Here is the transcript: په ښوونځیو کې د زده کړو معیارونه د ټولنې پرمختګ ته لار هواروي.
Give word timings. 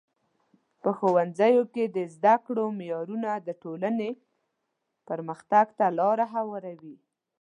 په 0.81 0.89
ښوونځیو 0.97 1.63
کې 1.73 1.83
د 1.95 1.97
زده 2.15 2.35
کړو 2.45 2.65
معیارونه 2.79 3.29
د 3.47 3.49
ټولنې 3.61 4.11
پرمختګ 5.09 5.67
ته 5.77 5.85
لار 5.99 6.19
هواروي. 6.33 6.95